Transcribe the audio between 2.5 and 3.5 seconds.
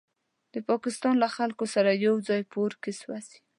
په اور کې سوځي.